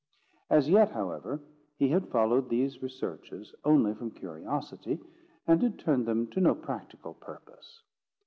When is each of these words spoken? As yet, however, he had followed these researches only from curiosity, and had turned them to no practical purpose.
As 0.49 0.67
yet, 0.67 0.93
however, 0.93 1.39
he 1.77 1.89
had 1.89 2.09
followed 2.09 2.49
these 2.49 2.81
researches 2.81 3.53
only 3.63 3.93
from 3.93 4.09
curiosity, 4.09 4.99
and 5.45 5.61
had 5.61 5.77
turned 5.77 6.07
them 6.07 6.25
to 6.31 6.41
no 6.41 6.55
practical 6.55 7.13
purpose. 7.13 7.83